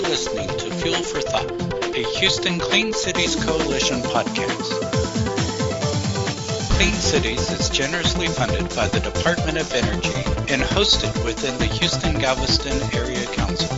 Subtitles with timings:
[0.00, 4.70] are listening to Fuel for Thought, a Houston Clean Cities Coalition podcast.
[6.76, 10.22] Clean Cities is generously funded by the Department of Energy
[10.52, 13.76] and hosted within the Houston Galveston Area Council.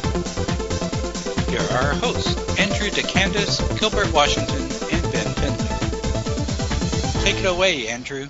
[1.51, 4.63] Here are our hosts, Andrew DeCandis, Gilbert Washington,
[4.93, 7.25] and Ben Finley.
[7.25, 8.29] Take it away, Andrew.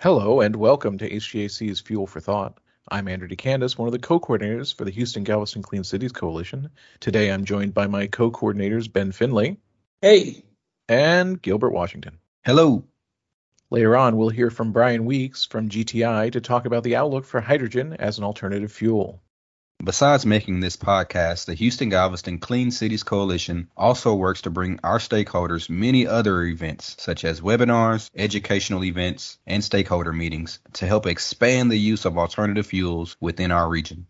[0.00, 2.58] Hello, and welcome to HGAC's Fuel for Thought.
[2.88, 6.70] I'm Andrew DeCandis, one of the co-coordinators for the Houston Galveston Clean Cities Coalition.
[7.00, 9.56] Today I'm joined by my co-coordinators Ben Finley.
[10.00, 10.44] Hey.
[10.88, 12.18] And Gilbert Washington.
[12.44, 12.84] Hello.
[13.70, 17.40] Later on, we'll hear from Brian Weeks from GTI to talk about the outlook for
[17.40, 19.20] hydrogen as an alternative fuel.
[19.84, 24.98] Besides making this podcast, the Houston Galveston Clean Cities Coalition also works to bring our
[24.98, 31.70] stakeholders many other events, such as webinars, educational events, and stakeholder meetings to help expand
[31.70, 34.06] the use of alternative fuels within our region.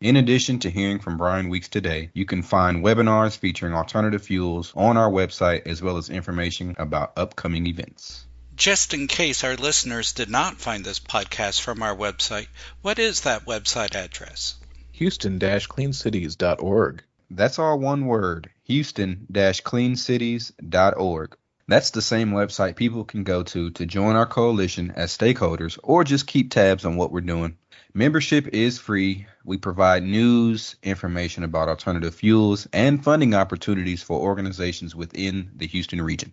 [0.00, 4.72] In addition to hearing from Brian Weeks today, you can find webinars featuring alternative fuels
[4.74, 8.26] on our website as well as information about upcoming events.
[8.56, 12.48] Just in case our listeners did not find this podcast from our website,
[12.82, 14.56] what is that website address?
[14.94, 17.02] houston-cleancities.org.
[17.28, 21.36] That's all one word, houston-cleancities.org.
[21.66, 26.04] That's the same website people can go to to join our coalition as stakeholders or
[26.04, 27.56] just keep tabs on what we're doing.
[27.92, 29.26] Membership is free.
[29.44, 36.02] We provide news, information about alternative fuels, and funding opportunities for organizations within the Houston
[36.02, 36.32] region.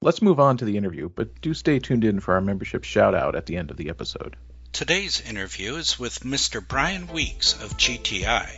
[0.00, 3.14] Let's move on to the interview, but do stay tuned in for our membership shout
[3.14, 4.38] out at the end of the episode.
[4.72, 6.66] Today's interview is with Mr.
[6.66, 8.48] Brian Weeks of GTI.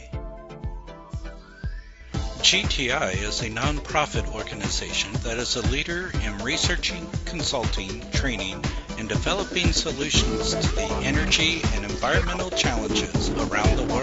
[2.39, 8.63] GTI is a nonprofit organization that is a leader in researching, consulting, training,
[8.99, 14.02] and developing solutions to the energy and environmental challenges around the world.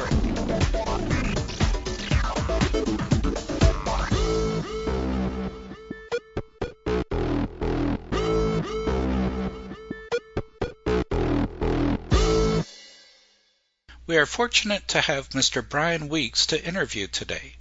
[14.09, 15.63] We are fortunate to have Mr.
[15.63, 17.57] Brian Weeks to interview today.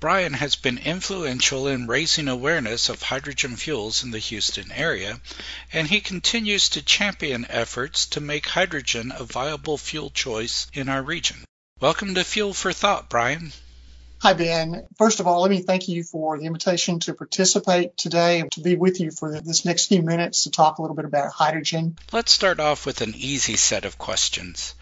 [0.00, 5.20] Brian has been influential in raising awareness of hydrogen fuels in the Houston area,
[5.70, 11.02] and he continues to champion efforts to make hydrogen a viable fuel choice in our
[11.02, 11.44] region.
[11.78, 13.52] Welcome to Fuel for Thought, Brian.
[14.20, 14.86] Hi, Ben.
[14.96, 18.62] First of all, let me thank you for the invitation to participate today and to
[18.62, 21.98] be with you for this next few minutes to talk a little bit about hydrogen.
[22.12, 24.74] Let's start off with an easy set of questions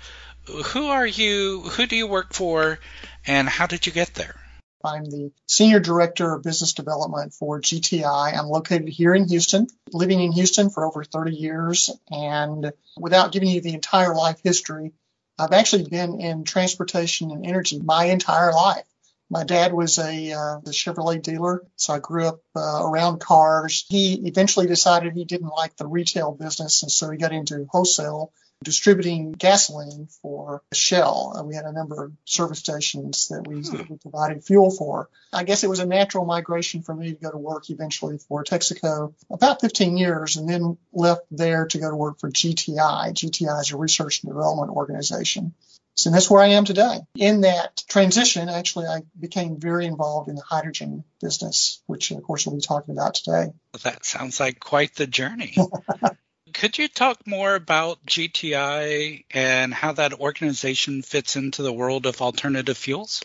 [0.50, 1.60] who are you?
[1.60, 2.78] Who do you work for?
[3.26, 4.34] And how did you get there?
[4.82, 8.36] I'm the Senior Director of Business Development for GTI.
[8.36, 11.90] I'm located here in Houston, living in Houston for over 30 years.
[12.10, 14.92] And without giving you the entire life history,
[15.38, 18.84] I've actually been in transportation and energy my entire life.
[19.28, 23.84] My dad was a, uh, a Chevrolet dealer, so I grew up uh, around cars.
[23.88, 28.32] He eventually decided he didn't like the retail business, and so he got into wholesale
[28.62, 31.42] distributing gasoline for Shell.
[31.46, 35.08] We had a number of service stations that we, that we, provided fuel for.
[35.32, 38.44] I guess it was a natural migration for me to go to work eventually for
[38.44, 43.12] Texaco about 15 years and then left there to go to work for GTI.
[43.12, 45.54] GTI is a research and development organization.
[45.94, 47.00] So that's where I am today.
[47.14, 52.46] In that transition, actually, I became very involved in the hydrogen business, which of course
[52.46, 53.52] we'll be talking about today.
[53.82, 55.56] That sounds like quite the journey.
[56.52, 62.20] Could you talk more about GTI and how that organization fits into the world of
[62.20, 63.22] alternative fuels?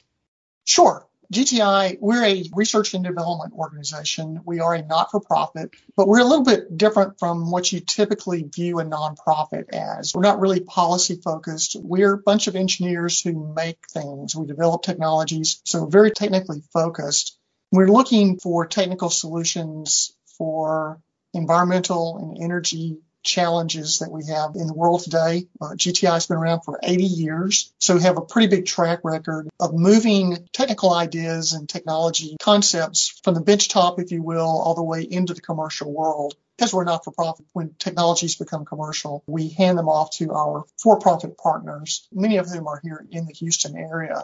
[0.66, 1.08] Sure.
[1.34, 4.42] GTI, we're a research and development organization.
[4.46, 7.80] We are a not for profit, but we're a little bit different from what you
[7.80, 10.14] typically view a nonprofit as.
[10.14, 11.76] We're not really policy focused.
[11.80, 14.36] We're a bunch of engineers who make things.
[14.36, 17.40] We develop technologies, so very technically focused.
[17.72, 21.02] We're looking for technical solutions for
[21.34, 25.48] environmental and energy challenges that we have in the world today.
[25.60, 29.00] Uh, GTI has been around for 80 years, so we have a pretty big track
[29.04, 34.40] record of moving technical ideas and technology concepts from the bench top, if you will,
[34.40, 36.36] all the way into the commercial world.
[36.58, 40.64] Because we're not for profit, when technologies become commercial, we hand them off to our
[40.78, 44.24] for profit partners, many of whom are here in the Houston area.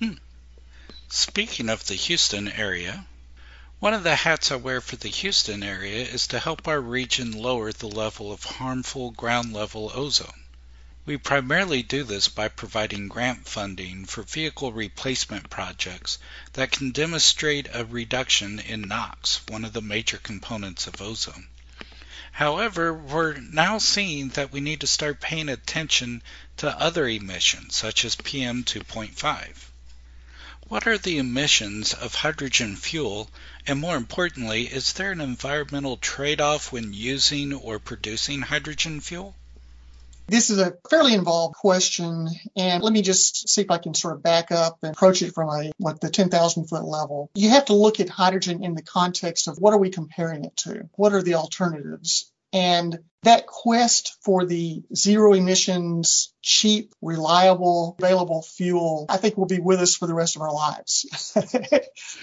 [0.00, 0.14] Hmm.
[1.08, 3.06] Speaking of the Houston area,
[3.80, 7.30] one of the hats I wear for the Houston area is to help our region
[7.30, 10.42] lower the level of harmful ground level ozone.
[11.06, 16.18] We primarily do this by providing grant funding for vehicle replacement projects
[16.54, 21.46] that can demonstrate a reduction in NOx, one of the major components of ozone.
[22.32, 26.24] However, we're now seeing that we need to start paying attention
[26.56, 29.68] to other emissions, such as PM 2.5.
[30.68, 33.30] What are the emissions of hydrogen fuel?
[33.68, 39.34] And more importantly, is there an environmental trade off when using or producing hydrogen fuel?
[40.26, 44.14] This is a fairly involved question, and let me just see if I can sort
[44.14, 47.30] of back up and approach it from a like the 10,000 foot level.
[47.34, 50.56] You have to look at hydrogen in the context of what are we comparing it
[50.58, 50.88] to?
[50.96, 52.32] What are the alternatives?
[52.52, 59.58] And that quest for the zero emissions, cheap, reliable, available fuel, I think will be
[59.58, 61.32] with us for the rest of our lives.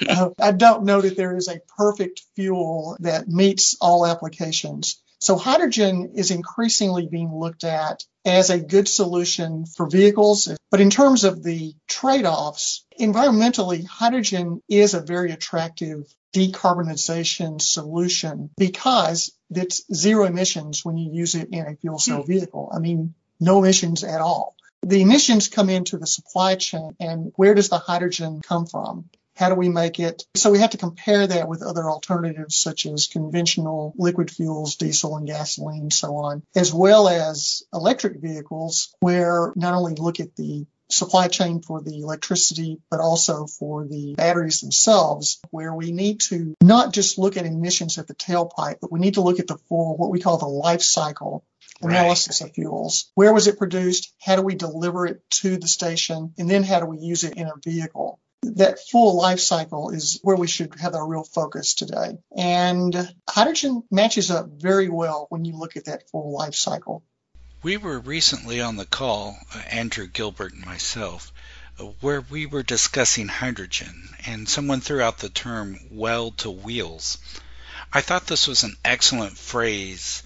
[0.39, 5.01] I don't know that there is a perfect fuel that meets all applications.
[5.25, 10.47] So hydrogen is increasingly being looked at as a good solution for vehicles.
[10.69, 19.31] But in terms of the trade-offs, environmentally, hydrogen is a very attractive decarbonization solution because
[19.49, 22.31] it's zero emissions when you use it in a fuel cell hmm.
[22.31, 22.71] vehicle.
[22.71, 24.55] I mean, no emissions at all.
[24.83, 29.09] The emissions come into the supply chain and where does the hydrogen come from?
[29.35, 30.23] How do we make it?
[30.35, 35.17] So we have to compare that with other alternatives such as conventional liquid fuels, diesel
[35.17, 40.65] and gasoline, so on, as well as electric vehicles where not only look at the
[40.89, 46.55] supply chain for the electricity, but also for the batteries themselves, where we need to
[46.61, 49.57] not just look at emissions at the tailpipe, but we need to look at the
[49.69, 51.43] full, what we call the life cycle
[51.81, 52.49] analysis right.
[52.49, 53.11] of fuels.
[53.15, 54.13] Where was it produced?
[54.21, 56.33] How do we deliver it to the station?
[56.37, 58.19] And then how do we use it in a vehicle?
[58.41, 62.17] That full life cycle is where we should have our real focus today.
[62.35, 67.03] And hydrogen matches up very well when you look at that full life cycle.
[67.63, 69.37] We were recently on the call,
[69.71, 71.33] Andrew Gilbert and myself,
[71.99, 77.17] where we were discussing hydrogen, and someone threw out the term well to wheels.
[77.91, 80.23] I thought this was an excellent phrase.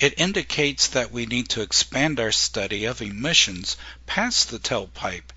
[0.00, 3.76] It indicates that we need to expand our study of emissions
[4.06, 5.30] past the tailpipe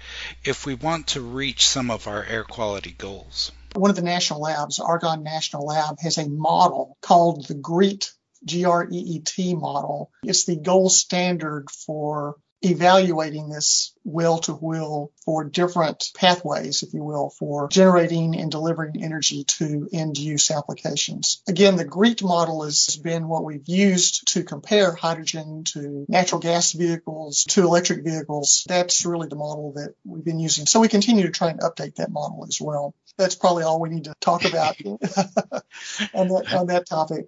[0.46, 3.52] if we want to reach some of our air quality goals.
[3.76, 8.10] One of the national labs, Argonne National Lab, has a model called the GREET
[8.46, 10.12] G-R-E-E-T model.
[10.24, 17.04] It's the gold standard for evaluating this well to wheel for different pathways, if you
[17.04, 21.42] will, for generating and delivering energy to end use applications.
[21.48, 26.72] Again, the GREET model has been what we've used to compare hydrogen to natural gas
[26.72, 28.66] vehicles to electric vehicles.
[28.68, 30.66] That's really the model that we've been using.
[30.66, 32.96] So we continue to try and update that model as well.
[33.18, 37.28] That's probably all we need to talk about on, that, on that topic.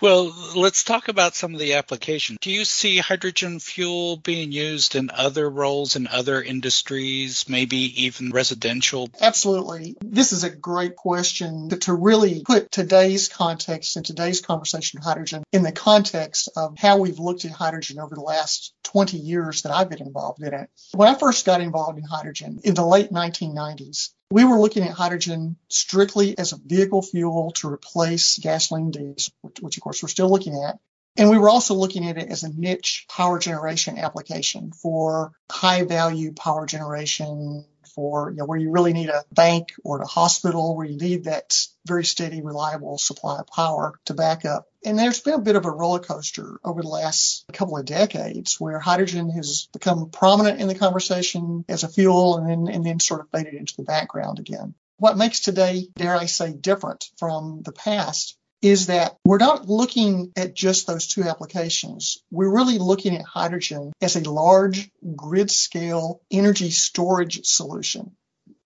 [0.00, 2.38] Well, let's talk about some of the applications.
[2.40, 8.30] Do you see hydrogen fuel being used in other roles in other industries, maybe even
[8.30, 9.10] residential?
[9.20, 9.96] Absolutely.
[10.00, 15.42] This is a great question to really put today's context and today's conversation of hydrogen
[15.52, 19.72] in the context of how we've looked at hydrogen over the last 20 years that
[19.72, 20.70] I've been involved in it.
[20.94, 24.90] When I first got involved in hydrogen in the late 1990s, we were looking at
[24.90, 30.30] hydrogen strictly as a vehicle fuel to replace gasoline diesel, which of course we're still
[30.30, 30.78] looking at.
[31.18, 35.84] And we were also looking at it as a niche power generation application for high
[35.84, 37.64] value power generation
[37.96, 41.24] for, you know, where you really need a bank or a hospital where you need
[41.24, 41.56] that
[41.86, 44.68] very steady, reliable supply of power to back up.
[44.84, 48.60] And there's been a bit of a roller coaster over the last couple of decades
[48.60, 53.00] where hydrogen has become prominent in the conversation as a fuel and then, and then
[53.00, 54.74] sort of faded into the background again.
[54.98, 60.32] What makes today, dare I say, different from the past is that we're not looking
[60.36, 62.22] at just those two applications.
[62.30, 68.16] We're really looking at hydrogen as a large grid scale energy storage solution.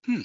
[0.05, 0.21] Hmm.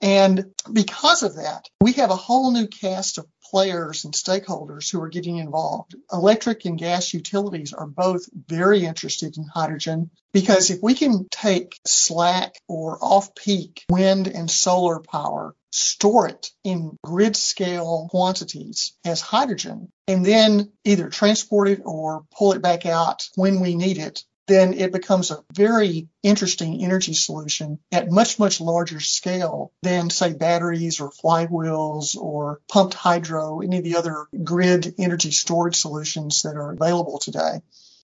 [0.00, 5.02] And because of that, we have a whole new cast of players and stakeholders who
[5.02, 5.94] are getting involved.
[6.12, 11.78] Electric and gas utilities are both very interested in hydrogen because if we can take
[11.86, 19.20] slack or off peak wind and solar power, store it in grid scale quantities as
[19.20, 24.24] hydrogen, and then either transport it or pull it back out when we need it
[24.48, 30.32] then it becomes a very interesting energy solution at much, much larger scale than, say,
[30.32, 36.56] batteries or flywheels or pumped hydro, any of the other grid energy storage solutions that
[36.56, 37.60] are available today.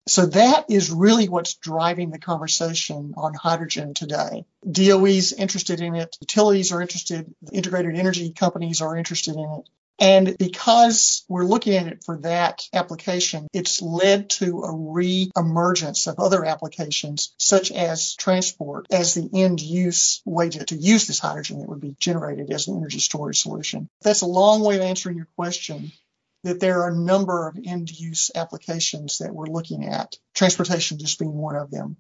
[0.09, 4.47] So that is really what's driving the conversation on hydrogen today.
[4.71, 6.17] DOE's interested in it.
[6.21, 7.35] Utilities are interested.
[7.53, 9.69] Integrated energy companies are interested in it.
[9.99, 16.19] And because we're looking at it for that application, it's led to a re-emergence of
[16.19, 21.61] other applications, such as transport, as the end use way to, to use this hydrogen
[21.61, 23.89] that would be generated as an energy storage solution.
[24.03, 25.91] That's a long way of answering your question
[26.45, 31.19] that there are a number of end use applications that we're looking at, transportation just
[31.19, 31.97] being one of them.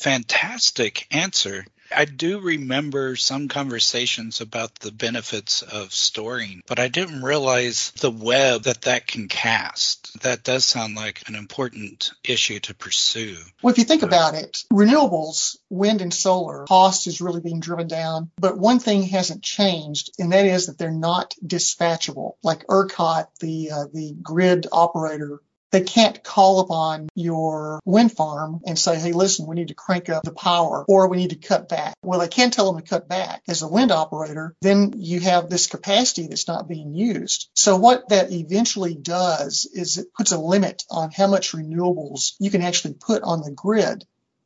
[0.00, 1.66] Fantastic answer.
[1.96, 8.10] I do remember some conversations about the benefits of storing, but I didn't realize the
[8.10, 10.20] web that that can cast.
[10.22, 13.36] That does sound like an important issue to pursue.
[13.62, 17.88] Well, if you think about it, renewables, wind and solar, cost is really being driven
[17.88, 18.30] down.
[18.36, 22.34] But one thing hasn't changed, and that is that they're not dispatchable.
[22.42, 25.40] Like ERCOT, the uh, the grid operator
[25.74, 30.08] they can't call upon your wind farm and say, hey, listen, we need to crank
[30.08, 31.96] up the power or we need to cut back.
[32.00, 34.54] Well, they can tell them to cut back as a wind operator.
[34.62, 37.50] Then you have this capacity that's not being used.
[37.54, 42.52] So what that eventually does is it puts a limit on how much renewables you
[42.52, 44.04] can actually put on the grid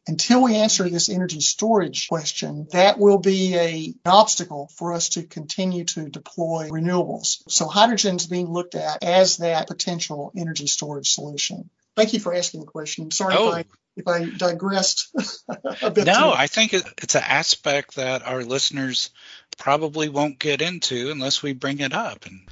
[0.09, 5.11] until we answer this energy storage question, that will be a, an obstacle for us
[5.11, 7.43] to continue to deploy renewables.
[7.49, 11.71] So hydrogen is being looked at as that potential energy storage solution.
[11.95, 13.11] Thank you for asking the question.
[13.11, 13.53] Sorry oh.
[13.53, 13.65] I
[13.99, 15.09] if I digressed
[15.83, 16.07] a bit.
[16.07, 19.11] No, I think it's an aspect that our listeners
[19.59, 22.25] probably won't get into unless we bring it up.
[22.27, 22.43] And,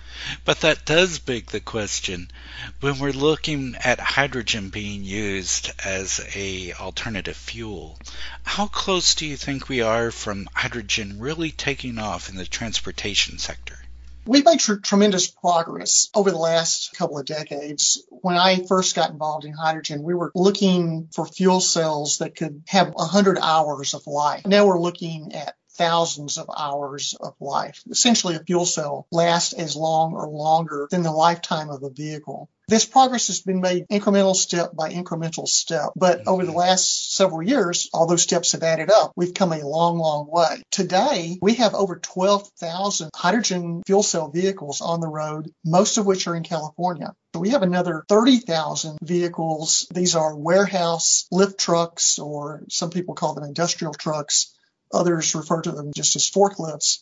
[0.45, 2.29] but that does beg the question
[2.81, 7.99] when we're looking at hydrogen being used as a alternative fuel,
[8.43, 13.39] how close do you think we are from hydrogen really taking off in the transportation
[13.39, 13.79] sector?
[14.27, 18.05] We've made tr- tremendous progress over the last couple of decades.
[18.11, 22.65] When I first got involved in hydrogen, we were looking for fuel cells that could
[22.67, 24.45] have 100 hours of life.
[24.45, 27.83] Now we're looking at thousands of hours of life.
[27.91, 32.49] Essentially, a fuel cell lasts as long or longer than the lifetime of a vehicle.
[32.69, 37.41] This progress has been made incremental step by incremental step, but over the last several
[37.41, 39.13] years, all those steps have added up.
[39.15, 40.63] We've come a long, long way.
[40.73, 46.27] Today, we have over 12,000 hydrogen fuel cell vehicles on the road, most of which
[46.27, 47.15] are in California.
[47.37, 49.87] We have another 30,000 vehicles.
[49.95, 54.56] These are warehouse lift trucks, or some people call them industrial trucks.
[54.97, 56.99] Others refer to them just as forklifts.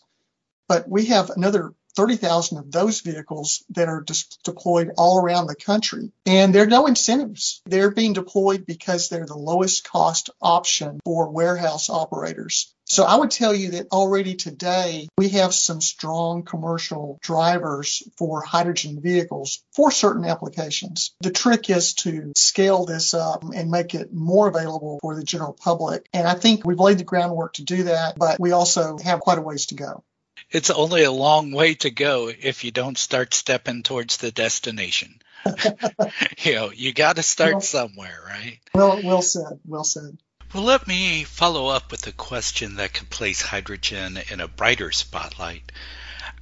[0.68, 4.04] But we have another 30,000 of those vehicles that are
[4.44, 6.12] deployed all around the country.
[6.26, 7.62] And there are no incentives.
[7.66, 12.74] They're being deployed because they're the lowest cost option for warehouse operators.
[12.86, 18.42] So I would tell you that already today we have some strong commercial drivers for
[18.42, 21.14] hydrogen vehicles for certain applications.
[21.20, 25.54] The trick is to scale this up and make it more available for the general
[25.54, 26.06] public.
[26.12, 29.38] And I think we've laid the groundwork to do that, but we also have quite
[29.38, 30.04] a ways to go
[30.50, 35.21] it's only a long way to go if you don't start stepping towards the destination.
[36.38, 38.59] you know, you got to start well, somewhere, right?
[38.73, 39.61] Well, well said.
[39.67, 40.17] Well said.
[40.55, 44.93] Well, let me follow up with a question that could place hydrogen in a brighter
[44.93, 45.73] spotlight.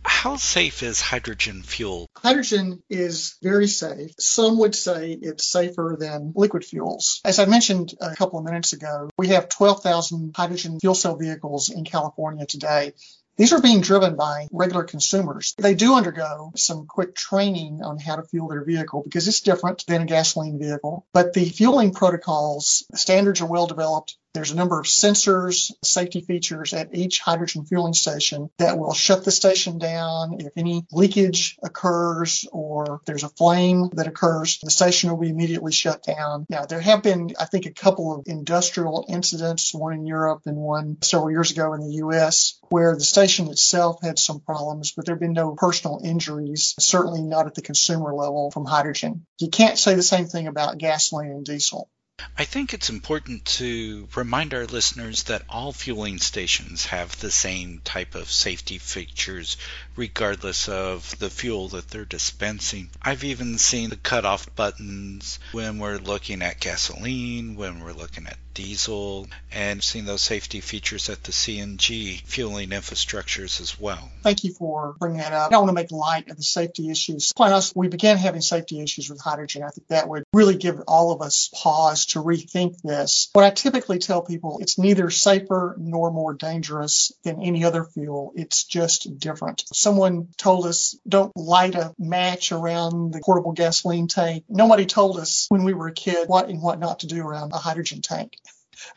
[0.05, 2.09] How safe is hydrogen fuel?
[2.17, 4.11] Hydrogen is very safe.
[4.19, 7.21] Some would say it's safer than liquid fuels.
[7.25, 11.71] As I mentioned a couple of minutes ago, we have 12,000 hydrogen fuel cell vehicles
[11.71, 12.93] in California today.
[13.37, 15.55] These are being driven by regular consumers.
[15.57, 19.85] They do undergo some quick training on how to fuel their vehicle because it's different
[19.87, 21.07] than a gasoline vehicle.
[21.13, 24.17] But the fueling protocols, standards are well developed.
[24.35, 29.25] There's a number of sensors, safety features at each hydrogen fueling station that will shut
[29.25, 35.11] the station down if any leakage occurs or there's a flame that occurs, the station
[35.11, 36.47] will be immediately shut down.
[36.49, 40.57] Now, there have been, I think, a couple of industrial incidents, one in Europe and
[40.57, 45.05] one several years ago in the US, where the station itself had some problems, but
[45.05, 49.27] there have been no personal injuries, certainly not at the consumer level from hydrogen.
[49.39, 51.91] You can't say the same thing about gasoline and diesel.
[52.37, 57.81] I think it's important to remind our listeners that all fueling stations have the same
[57.85, 59.57] type of safety features
[59.97, 62.89] regardless of the fuel that they're dispensing.
[63.03, 68.39] I've even seen the cutoff buttons when we're looking at gasoline, when we're looking at
[68.55, 74.11] diesel, and seen those safety features at the CNG fueling infrastructures as well.
[74.23, 75.49] Thank you for bringing that up.
[75.49, 77.33] I don't want to make light of the safety issues.
[77.35, 79.63] Quite honestly, we began having safety issues with hydrogen.
[79.63, 83.29] I think that would really give all of us pause to rethink this.
[83.33, 88.33] What I typically tell people, it's neither safer nor more dangerous than any other fuel.
[88.35, 89.65] It's just different.
[89.73, 94.45] Someone told us don't light a match around the portable gasoline tank.
[94.49, 97.53] Nobody told us when we were a kid what and what not to do around
[97.53, 98.37] a hydrogen tank.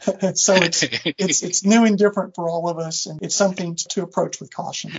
[0.34, 4.02] so it's it's it's new and different for all of us, and it's something to
[4.02, 4.92] approach with caution.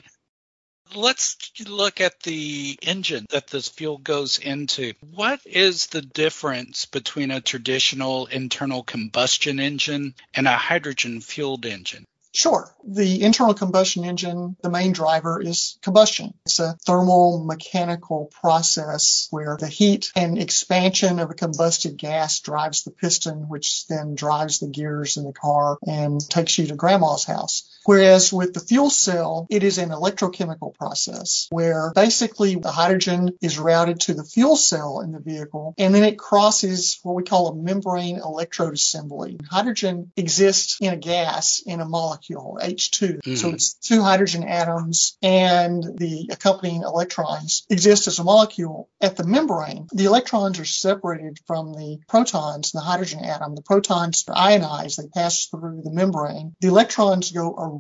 [0.95, 4.95] Let's look at the engine that this fuel goes into.
[5.15, 12.05] What is the difference between a traditional internal combustion engine and a hydrogen fueled engine?
[12.37, 12.71] Sure.
[12.87, 16.35] The internal combustion engine, the main driver is combustion.
[16.45, 22.85] It's a thermal mechanical process where the heat and expansion of a combusted gas drives
[22.85, 27.25] the piston, which then drives the gears in the car and takes you to grandma's
[27.25, 27.71] house.
[27.87, 33.61] Whereas with the fuel cell, it is an electrochemical process where basically the hydrogen is
[33.61, 37.49] routed to the fuel cell in the vehicle and then it crosses what we call
[37.49, 39.39] a membrane electrode assembly.
[39.49, 43.23] Hydrogen exists in a gas in a molecule, H2.
[43.23, 43.39] Mm.
[43.39, 49.25] So it's two hydrogen atoms and the accompanying electrons exist as a molecule at the
[49.25, 49.87] membrane.
[49.93, 53.55] The electrons are separated from the protons, the hydrogen atom.
[53.55, 56.57] The protons are ionized, they pass through the membrane.
[56.61, 57.76] The electrons go around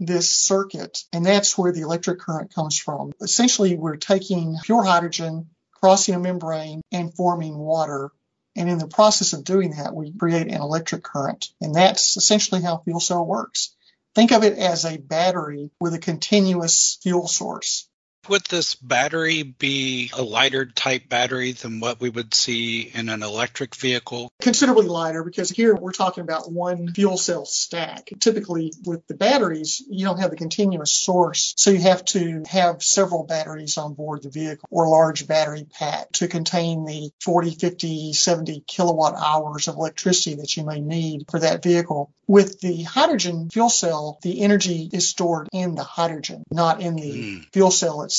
[0.00, 3.12] this circuit, and that's where the electric current comes from.
[3.20, 8.10] Essentially, we're taking pure hydrogen, crossing a membrane, and forming water.
[8.56, 11.48] And in the process of doing that, we create an electric current.
[11.60, 13.74] And that's essentially how fuel cell works.
[14.14, 17.87] Think of it as a battery with a continuous fuel source.
[18.28, 23.22] Would this battery be a lighter type battery than what we would see in an
[23.22, 24.30] electric vehicle?
[24.42, 28.10] Considerably lighter because here we're talking about one fuel cell stack.
[28.20, 32.82] Typically, with the batteries, you don't have the continuous source, so you have to have
[32.82, 37.52] several batteries on board the vehicle or a large battery pack to contain the 40,
[37.52, 42.12] 50, 70 kilowatt hours of electricity that you may need for that vehicle.
[42.26, 47.10] With the hydrogen fuel cell, the energy is stored in the hydrogen, not in the
[47.10, 47.52] mm.
[47.54, 48.17] fuel cell itself.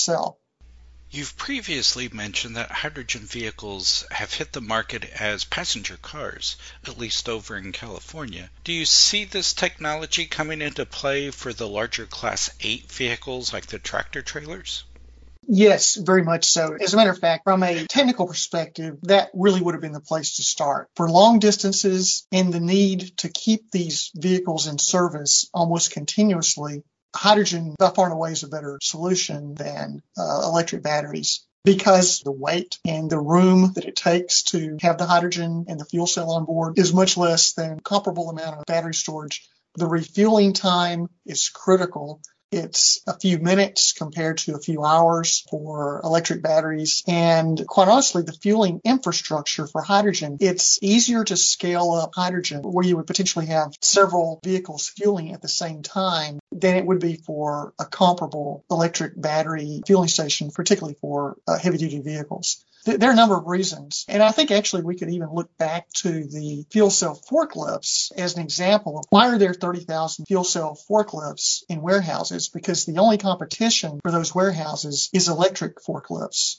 [1.12, 7.28] You've previously mentioned that hydrogen vehicles have hit the market as passenger cars, at least
[7.28, 8.52] over in California.
[8.64, 13.66] Do you see this technology coming into play for the larger Class 8 vehicles like
[13.66, 14.84] the tractor trailers?
[15.48, 16.78] Yes, very much so.
[16.80, 20.00] As a matter of fact, from a technical perspective, that really would have been the
[20.00, 20.90] place to start.
[20.96, 26.84] For long distances and the need to keep these vehicles in service almost continuously,
[27.16, 32.32] hydrogen by far and away is a better solution than uh, electric batteries because the
[32.32, 36.32] weight and the room that it takes to have the hydrogen and the fuel cell
[36.32, 39.48] on board is much less than comparable amount of battery storage.
[39.76, 46.02] The refueling time is critical it's a few minutes compared to a few hours for
[46.04, 47.04] electric batteries.
[47.08, 52.86] And quite honestly, the fueling infrastructure for hydrogen, it's easier to scale up hydrogen where
[52.86, 57.16] you would potentially have several vehicles fueling at the same time than it would be
[57.16, 62.64] for a comparable electric battery fueling station, particularly for uh, heavy duty vehicles.
[62.86, 64.06] There are a number of reasons.
[64.08, 68.36] And I think actually we could even look back to the fuel cell forklifts as
[68.36, 72.50] an example of why are there 30,000 fuel cell forklifts in warehouses?
[72.50, 76.58] Because the only competition for those warehouses is electric forklifts.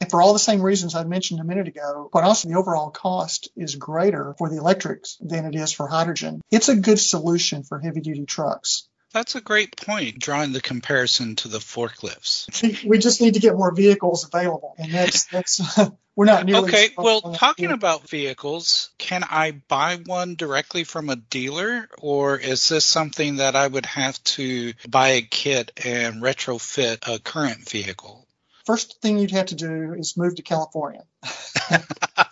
[0.00, 2.90] And for all the same reasons I mentioned a minute ago, but also the overall
[2.90, 6.42] cost is greater for the electrics than it is for hydrogen.
[6.50, 8.88] It's a good solution for heavy duty trucks.
[9.12, 12.84] That's a great point, drawing the comparison to the forklifts.
[12.84, 15.60] We just need to get more vehicles available, and that's that's
[16.16, 16.68] we're not nearly.
[16.68, 22.68] Okay, well, talking about vehicles, can I buy one directly from a dealer, or is
[22.68, 28.26] this something that I would have to buy a kit and retrofit a current vehicle?
[28.64, 31.02] First thing you'd have to do is move to California.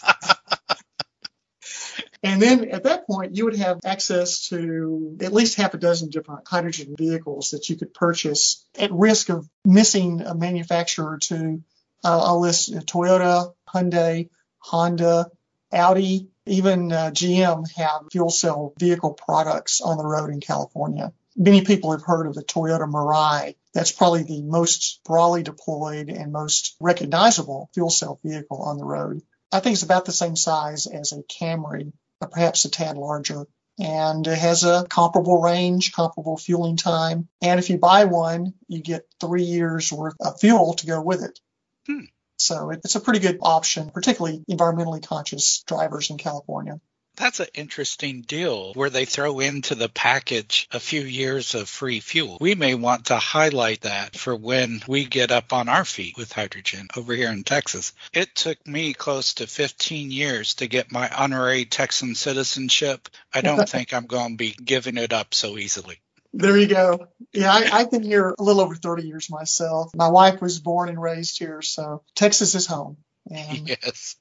[2.22, 6.10] And then at that point, you would have access to at least half a dozen
[6.10, 11.62] different hydrogen vehicles that you could purchase at risk of missing a manufacturer to,
[12.04, 14.28] uh, I'll list Toyota, Hyundai,
[14.58, 15.30] Honda,
[15.72, 21.12] Audi, even uh, GM have fuel cell vehicle products on the road in California.
[21.36, 23.54] Many people have heard of the Toyota Mirai.
[23.72, 29.22] That's probably the most broadly deployed and most recognizable fuel cell vehicle on the road.
[29.52, 31.92] I think it's about the same size as a Camry
[32.26, 33.46] perhaps a tad larger.
[33.78, 37.28] And it has a comparable range, comparable fueling time.
[37.40, 41.22] And if you buy one, you get three years worth of fuel to go with
[41.22, 41.38] it.
[41.86, 42.04] Hmm.
[42.38, 46.80] So it's a pretty good option, particularly environmentally conscious drivers in California.
[47.16, 52.00] That's an interesting deal where they throw into the package a few years of free
[52.00, 52.38] fuel.
[52.40, 56.32] We may want to highlight that for when we get up on our feet with
[56.32, 57.92] hydrogen over here in Texas.
[58.12, 63.08] It took me close to 15 years to get my honorary Texan citizenship.
[63.34, 66.00] I don't think I'm going to be giving it up so easily.
[66.32, 67.08] There you go.
[67.32, 69.90] Yeah, I, have been here a little over 30 years myself.
[69.94, 72.98] My wife was born and raised here, so Texas is home.
[73.30, 74.16] And yes.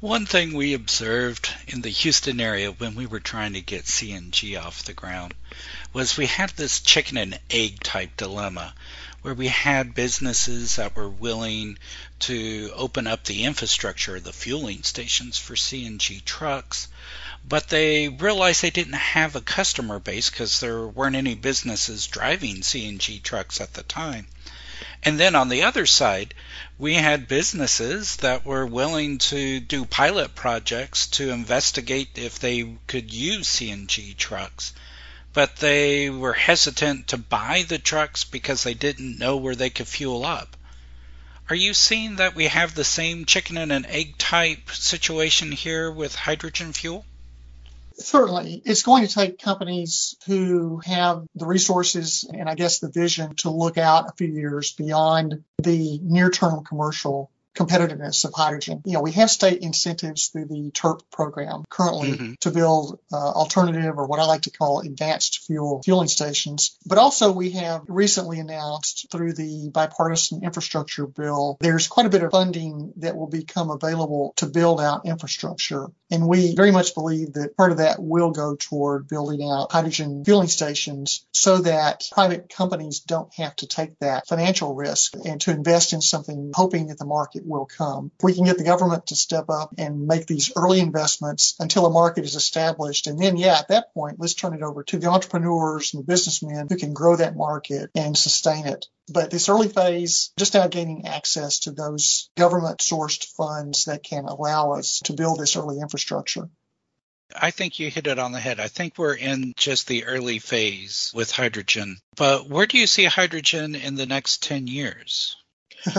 [0.00, 4.60] One thing we observed in the Houston area when we were trying to get CNG
[4.60, 5.34] off the ground
[5.92, 8.74] was we had this chicken and egg type dilemma
[9.22, 11.78] where we had businesses that were willing
[12.18, 16.88] to open up the infrastructure, the fueling stations for CNG trucks,
[17.46, 22.56] but they realized they didn't have a customer base because there weren't any businesses driving
[22.56, 24.26] CNG trucks at the time.
[25.06, 26.32] And then on the other side,
[26.78, 33.12] we had businesses that were willing to do pilot projects to investigate if they could
[33.12, 34.72] use CNG trucks.
[35.34, 39.88] But they were hesitant to buy the trucks because they didn't know where they could
[39.88, 40.56] fuel up.
[41.50, 45.90] Are you seeing that we have the same chicken and an egg type situation here
[45.90, 47.04] with hydrogen fuel?
[47.96, 48.62] Certainly.
[48.64, 53.50] It's going to take companies who have the resources and I guess the vision to
[53.50, 58.82] look out a few years beyond the near term commercial competitiveness of hydrogen.
[58.84, 62.32] You know, we have state incentives through the TERP program currently mm-hmm.
[62.40, 66.76] to build uh, alternative or what I like to call advanced fuel fueling stations.
[66.86, 72.22] But also we have recently announced through the bipartisan infrastructure bill, there's quite a bit
[72.22, 75.86] of funding that will become available to build out infrastructure.
[76.10, 80.24] And we very much believe that part of that will go toward building out hydrogen
[80.24, 85.50] fueling stations so that private companies don't have to take that financial risk and to
[85.50, 88.10] invest in something hoping that the market will come.
[88.18, 91.86] If we can get the government to step up and make these early investments until
[91.86, 93.06] a market is established.
[93.06, 96.06] And then, yeah, at that point, let's turn it over to the entrepreneurs and the
[96.06, 98.86] businessmen who can grow that market and sustain it.
[99.08, 104.24] But this early phase, just now gaining access to those government sourced funds that can
[104.24, 106.48] allow us to build this early infrastructure.
[107.34, 108.60] I think you hit it on the head.
[108.60, 111.98] I think we're in just the early phase with hydrogen.
[112.16, 115.36] But where do you see hydrogen in the next 10 years?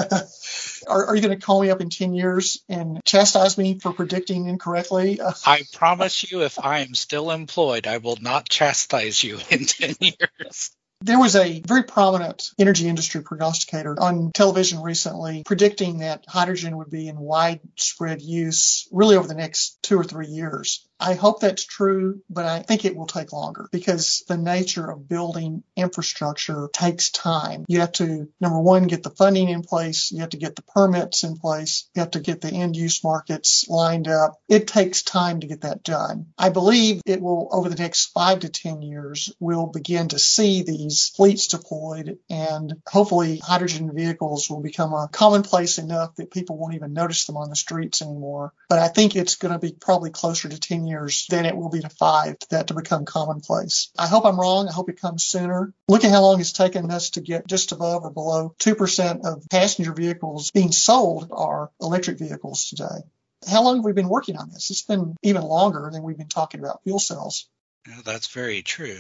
[0.88, 3.94] are, are, you going to call me up in 10 years and chastise me for
[3.94, 5.20] predicting incorrectly?
[5.46, 9.96] I promise you, if I am still employed, I will not chastise you in 10
[10.00, 10.72] years.
[11.02, 16.90] There was a very prominent energy industry prognosticator on television recently predicting that hydrogen would
[16.90, 20.88] be in widespread use really over the next two or three years.
[21.00, 25.10] I hope that's true, but I think it will take longer because the nature of
[25.10, 27.66] building infrastructure takes time.
[27.68, 30.12] You have to, number one, get the funding in place.
[30.12, 31.90] You have to get the permits in place.
[31.96, 34.40] You have to get the end use markets lined up.
[34.48, 36.28] It takes time to get that done.
[36.38, 40.64] I believe it will, over the next five to 10 years, we'll begin to see
[40.64, 46.76] these fleets deployed and hopefully hydrogen vehicles will become a commonplace enough that people won't
[46.76, 48.54] even notice them on the streets anymore.
[48.70, 51.70] But I think it's going to be probably closer to 10 years than it will
[51.70, 53.90] be to five for that to become commonplace.
[53.98, 54.68] I hope I'm wrong.
[54.68, 55.74] I hope it comes sooner.
[55.88, 59.50] Look at how long it's taken us to get just above or below 2% of
[59.50, 63.04] passenger vehicles being sold are electric vehicles today.
[63.50, 64.72] How long have we been working on this?
[64.72, 67.48] It's been even longer than we've been talking about fuel cells.
[67.88, 69.00] Yeah, that's very true.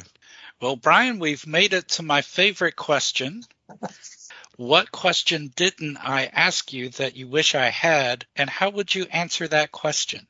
[0.62, 3.44] Well, Brian, we've made it to my favorite question.
[4.58, 9.06] what question didn't I ask you that you wish I had, and how would you
[9.06, 10.28] answer that question?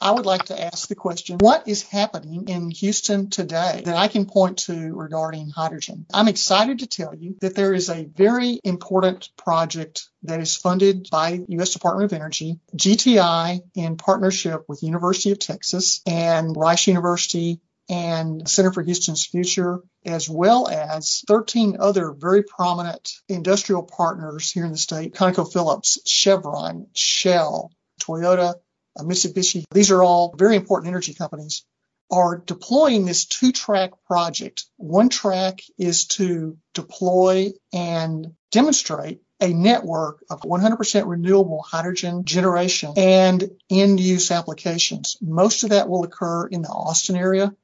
[0.00, 4.08] I would like to ask the question what is happening in Houston today that I
[4.08, 6.06] can point to regarding hydrogen?
[6.12, 11.08] I'm excited to tell you that there is a very important project that is funded
[11.10, 11.72] by U.S.
[11.72, 18.72] Department of Energy, GTI, in partnership with University of Texas and Rice University and Center
[18.72, 24.78] for Houston's Future, as well as 13 other very prominent industrial partners here in the
[24.78, 28.54] state ConocoPhillips, Chevron, Shell, Toyota,
[28.96, 31.64] Uh, Mitsubishi, these are all very important energy companies,
[32.10, 34.64] are deploying this two track project.
[34.76, 43.50] One track is to deploy and demonstrate a network of 100% renewable hydrogen generation and
[43.70, 45.16] end use applications.
[45.20, 47.54] Most of that will occur in the Austin area.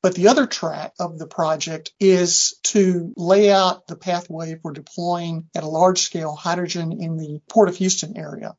[0.00, 5.48] But the other track of the project is to lay out the pathway for deploying
[5.56, 8.56] at a large scale hydrogen in the Port of Houston area.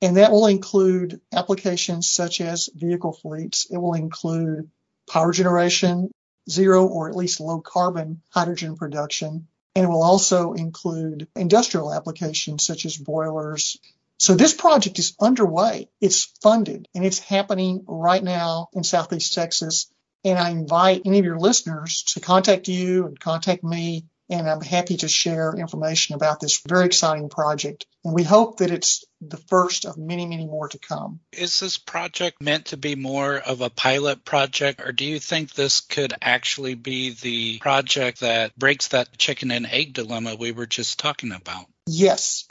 [0.00, 3.66] And that will include applications such as vehicle fleets.
[3.70, 4.70] It will include
[5.10, 6.10] power generation,
[6.48, 9.48] zero or at least low carbon hydrogen production.
[9.74, 13.78] And it will also include industrial applications such as boilers.
[14.18, 15.88] So this project is underway.
[16.00, 19.90] It's funded and it's happening right now in Southeast Texas.
[20.24, 24.60] And I invite any of your listeners to contact you and contact me and I'm
[24.60, 27.86] happy to share information about this very exciting project.
[28.04, 31.20] And we hope that it's the first of many, many more to come.
[31.32, 35.52] Is this project meant to be more of a pilot project, or do you think
[35.52, 40.66] this could actually be the project that breaks that chicken and egg dilemma we were
[40.66, 41.66] just talking about?
[41.86, 42.46] Yes.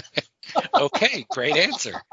[0.74, 2.02] okay, great answer.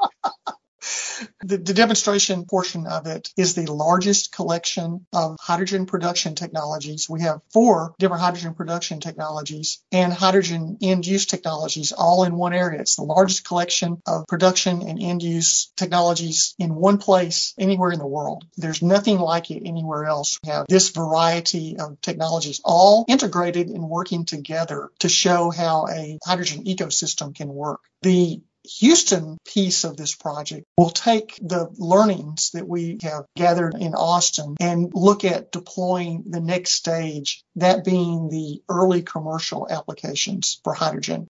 [1.42, 7.08] the, the demonstration portion of it is the largest collection of hydrogen production technologies.
[7.08, 12.52] We have four different hydrogen production technologies and hydrogen end use technologies all in one
[12.52, 12.80] area.
[12.80, 17.98] It's the largest collection of production and end use technologies in one place anywhere in
[17.98, 18.44] the world.
[18.56, 20.38] There's nothing like it anywhere else.
[20.44, 26.18] We have this variety of technologies all integrated and working together to show how a
[26.24, 27.80] hydrogen ecosystem can work.
[28.02, 28.40] The
[28.78, 34.56] Houston piece of this project will take the learnings that we have gathered in Austin
[34.60, 41.26] and look at deploying the next stage, that being the early commercial applications for hydrogen.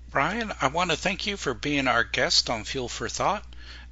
[0.10, 3.46] Brian, I want to thank you for being our guest on Fuel for Thought,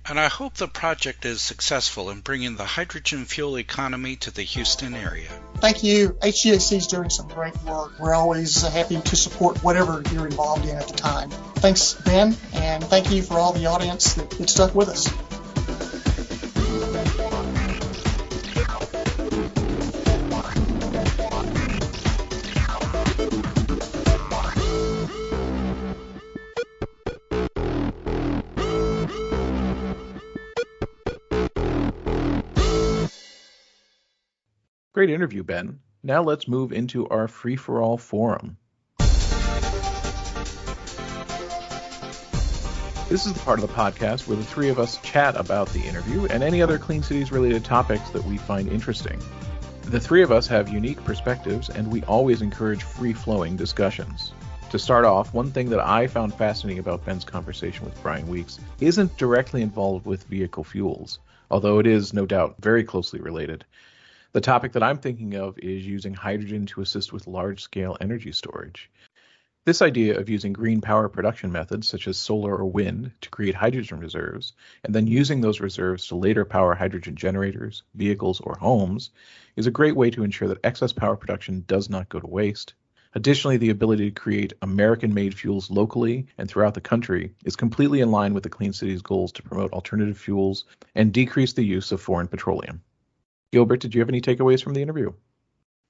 [0.04, 4.42] and I hope the project is successful in bringing the hydrogen fuel economy to the
[4.42, 5.30] Houston area.
[5.58, 6.10] Thank you.
[6.22, 8.00] HGAC is doing some great work.
[8.00, 11.30] We're always happy to support whatever you're involved in at the time.
[11.58, 15.37] Thanks, Ben, and thank you for all the audience that, that stuck with us.
[34.98, 35.80] Great interview, Ben.
[36.02, 38.58] Now let's move into our free for all forum.
[43.08, 45.82] This is the part of the podcast where the three of us chat about the
[45.82, 49.20] interview and any other Clean Cities related topics that we find interesting.
[49.84, 54.34] The three of us have unique perspectives, and we always encourage free flowing discussions.
[54.72, 58.60] To start off, one thing that I found fascinating about Ben's conversation with Brian Weeks
[58.80, 61.20] isn't directly involved with vehicle fuels,
[61.52, 63.64] although it is no doubt very closely related.
[64.38, 68.32] The topic that I'm thinking of is using hydrogen to assist with large scale energy
[68.32, 68.88] storage.
[69.66, 73.56] This idea of using green power production methods such as solar or wind to create
[73.56, 79.10] hydrogen reserves, and then using those reserves to later power hydrogen generators, vehicles, or homes,
[79.56, 82.76] is a great way to ensure that excess power production does not go to waste.
[83.16, 88.02] Additionally, the ability to create American made fuels locally and throughout the country is completely
[88.02, 91.92] in line with the Clean Cities goals to promote alternative fuels and decrease the use
[91.92, 92.84] of foreign petroleum.
[93.52, 95.14] Gilbert, did you have any takeaways from the interview?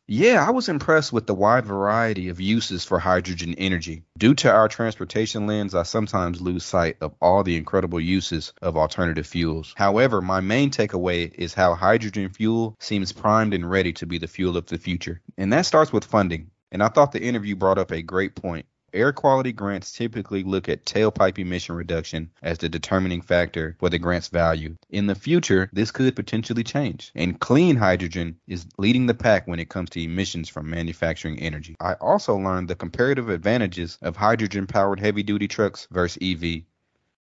[0.09, 4.03] Yeah, I was impressed with the wide variety of uses for hydrogen energy.
[4.17, 8.77] Due to our transportation lens, I sometimes lose sight of all the incredible uses of
[8.77, 9.73] alternative fuels.
[9.75, 14.27] However, my main takeaway is how hydrogen fuel seems primed and ready to be the
[14.27, 15.19] fuel of the future.
[15.37, 16.51] And that starts with funding.
[16.71, 18.65] And I thought the interview brought up a great point.
[18.97, 23.99] Air quality grants typically look at tailpipe emission reduction as the determining factor for the
[23.99, 24.75] grant's value.
[24.89, 29.59] In the future, this could potentially change, and clean hydrogen is leading the pack when
[29.59, 31.75] it comes to emissions from manufacturing energy.
[31.79, 36.63] I also learned the comparative advantages of hydrogen powered heavy duty trucks versus EV.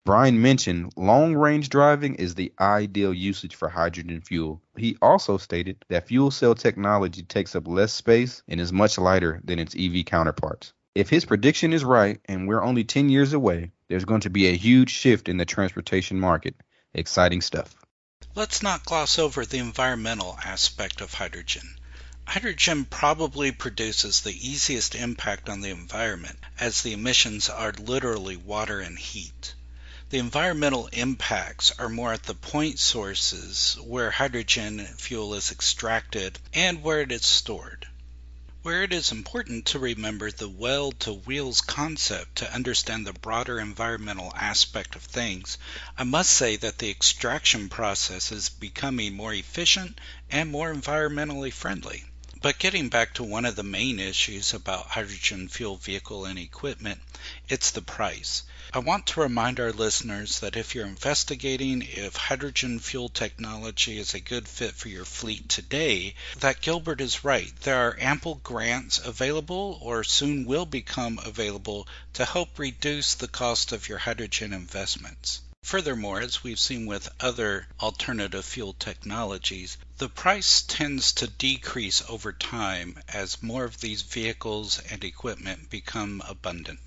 [0.04, 4.60] Brian mentioned long range driving is the ideal usage for hydrogen fuel.
[4.76, 9.40] He also stated that fuel cell technology takes up less space and is much lighter
[9.42, 10.74] than its EV counterparts.
[10.94, 14.48] If his prediction is right and we're only 10 years away, there's going to be
[14.48, 16.54] a huge shift in the transportation market.
[16.92, 17.74] Exciting stuff.
[18.34, 21.76] Let's not gloss over the environmental aspect of hydrogen.
[22.26, 28.80] Hydrogen probably produces the easiest impact on the environment, as the emissions are literally water
[28.80, 29.54] and heat.
[30.10, 36.82] The environmental impacts are more at the point sources where hydrogen fuel is extracted and
[36.82, 37.86] where it is stored
[38.62, 43.58] where it is important to remember the well to wheels concept to understand the broader
[43.58, 45.58] environmental aspect of things,
[45.98, 52.04] I must say that the extraction process is becoming more efficient and more environmentally friendly.
[52.40, 57.00] But getting back to one of the main issues about hydrogen fuel vehicle and equipment,
[57.48, 58.44] it's the price.
[58.74, 64.14] I want to remind our listeners that if you're investigating if hydrogen fuel technology is
[64.14, 67.52] a good fit for your fleet today, that Gilbert is right.
[67.60, 73.72] There are ample grants available or soon will become available to help reduce the cost
[73.72, 75.42] of your hydrogen investments.
[75.64, 82.32] Furthermore, as we've seen with other alternative fuel technologies, the price tends to decrease over
[82.32, 86.80] time as more of these vehicles and equipment become abundant.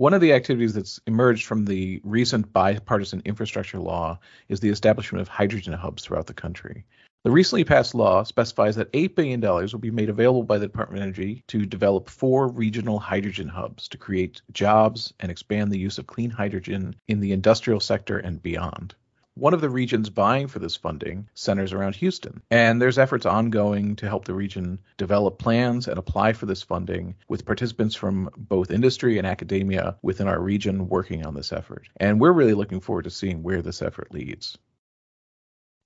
[0.00, 5.20] One of the activities that's emerged from the recent bipartisan infrastructure law is the establishment
[5.20, 6.86] of hydrogen hubs throughout the country.
[7.22, 11.02] The recently passed law specifies that $8 billion will be made available by the Department
[11.02, 15.98] of Energy to develop four regional hydrogen hubs to create jobs and expand the use
[15.98, 18.94] of clean hydrogen in the industrial sector and beyond.
[19.40, 23.96] One of the regions vying for this funding centers around Houston, and there's efforts ongoing
[23.96, 28.70] to help the region develop plans and apply for this funding with participants from both
[28.70, 31.88] industry and academia within our region working on this effort.
[31.96, 34.58] And we're really looking forward to seeing where this effort leads.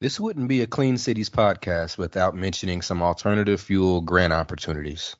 [0.00, 5.14] This wouldn't be a Clean Cities podcast without mentioning some alternative fuel grant opportunities.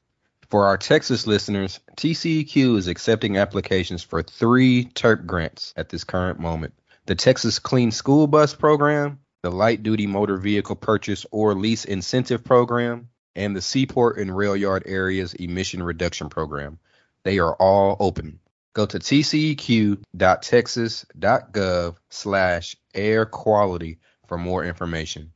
[0.51, 6.41] For our Texas listeners, TCEQ is accepting applications for three TERP grants at this current
[6.41, 6.75] moment
[7.07, 12.43] the Texas Clean School Bus Program, the Light Duty Motor Vehicle Purchase or Lease Incentive
[12.43, 16.79] Program, and the Seaport and Rail Yard Areas Emission Reduction Program.
[17.25, 18.41] They are all open.
[18.75, 25.34] Go to tceq.texas.gov slash air quality for more information.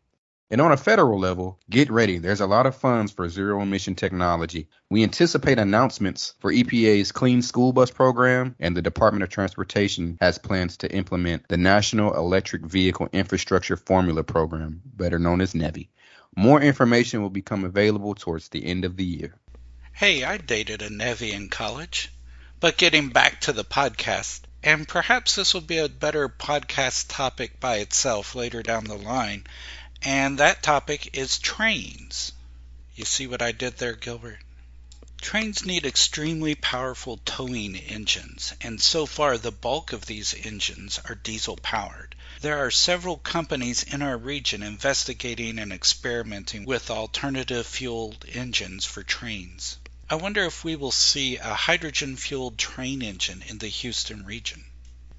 [0.51, 2.17] And on a federal level, get ready.
[2.17, 4.69] There's a lot of funds for zero emission technology.
[4.89, 10.39] We anticipate announcements for EPA's Clean School Bus Program, and the Department of Transportation has
[10.39, 15.91] plans to implement the National Electric Vehicle Infrastructure Formula Program, better known as NEVI.
[16.35, 19.35] More information will become available towards the end of the year.
[19.93, 22.11] Hey, I dated a NEVI in college.
[22.61, 27.61] But getting back to the podcast, and perhaps this will be a better podcast topic
[27.61, 29.45] by itself later down the line
[30.03, 32.33] and that topic is trains.
[32.95, 34.39] You see what I did there, Gilbert?
[35.21, 41.17] Trains need extremely powerful towing engines, and so far the bulk of these engines are
[41.17, 42.15] diesel powered.
[42.41, 49.03] There are several companies in our region investigating and experimenting with alternative fueled engines for
[49.03, 49.79] trains.
[50.09, 54.65] I wonder if we will see a hydrogen fueled train engine in the Houston region.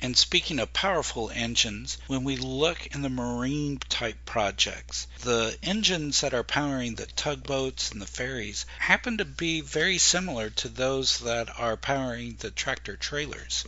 [0.02, 6.22] And speaking of powerful engines, when we look in the marine type projects, the engines
[6.22, 11.20] that are powering the tugboats and the ferries happen to be very similar to those
[11.20, 13.66] that are powering the tractor trailers.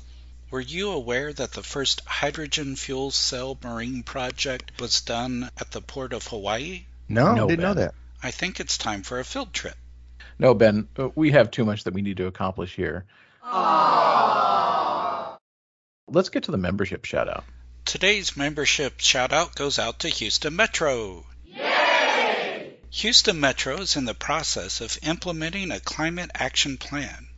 [0.50, 5.82] Were you aware that the first hydrogen fuel cell marine project was done at the
[5.82, 6.86] port of Hawaii?
[7.10, 7.94] No, No, didn't know that.
[8.24, 9.76] I think it's time for a field trip.
[10.40, 13.06] No, Ben, uh, we have too much that we need to accomplish here.
[16.14, 17.46] Let's get to the membership shout out.
[17.86, 21.26] Today's membership shout out goes out to Houston Metro.
[21.46, 22.76] Yay!
[22.90, 27.30] Houston Metro is in the process of implementing a climate action plan.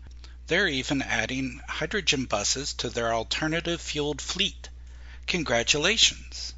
[0.47, 4.69] They're even adding hydrogen buses to their alternative fueled fleet.
[5.27, 6.55] Congratulations!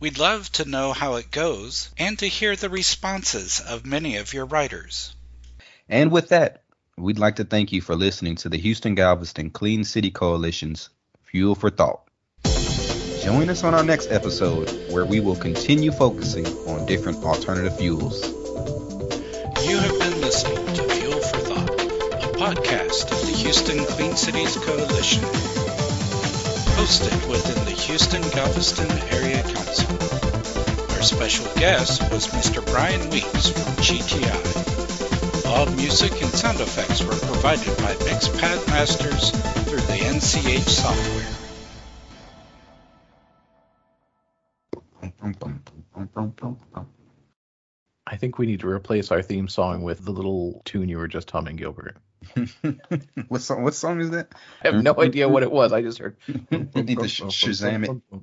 [0.00, 4.32] We'd love to know how it goes and to hear the responses of many of
[4.32, 5.14] your writers.
[5.86, 6.62] And with that,
[6.96, 10.88] we'd like to thank you for listening to the Houston Galveston Clean City Coalition's
[11.30, 12.00] Fuel for Thought.
[13.22, 18.26] Join us on our next episode where we will continue focusing on different alternative fuels.
[19.68, 24.56] You have been listening to Fuel for Thought, a podcast of the Houston Clean Cities
[24.56, 25.22] Coalition,
[26.78, 29.98] hosted within the Houston Galveston Area Council.
[30.96, 32.64] Our special guest was Mr.
[32.64, 34.77] Brian Weeks from GTI.
[35.48, 39.32] All music and sound effects were provided by Mixpad Masters
[39.66, 41.24] through the NCH software.
[48.06, 51.08] I think we need to replace our theme song with the little tune you were
[51.08, 51.96] just humming, Gilbert.
[53.28, 53.62] what song?
[53.62, 54.28] What song is that?
[54.62, 55.72] I have no idea what it was.
[55.72, 56.16] I just heard.
[56.50, 58.20] You need to sh- Shazam it.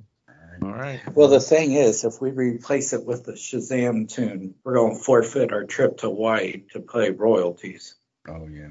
[0.62, 1.00] All right.
[1.14, 5.02] Well, the thing is, if we replace it with the Shazam tune, we're going to
[5.02, 7.94] forfeit our trip to Hawaii to pay royalties.
[8.28, 8.68] Oh yeah.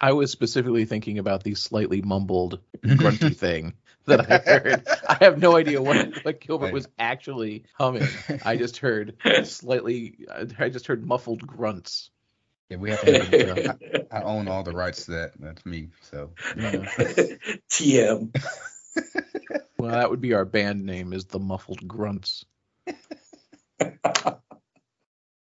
[0.00, 4.86] I was specifically thinking about the slightly mumbled grunty thing that I heard.
[5.08, 8.06] I have no idea what, what Gilbert was actually humming.
[8.44, 10.26] I just heard slightly.
[10.58, 12.10] I just heard muffled grunts.
[12.68, 14.06] Yeah, we have to.
[14.12, 15.32] I, I own all the rights to that.
[15.38, 15.88] That's me.
[16.10, 16.70] So Yeah.
[17.70, 18.34] TM.
[19.78, 21.12] Well, that would be our band name.
[21.12, 22.44] Is the muffled grunts.